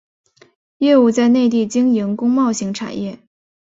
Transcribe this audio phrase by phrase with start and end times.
[0.79, 3.19] 业务在内地经营工贸型产业。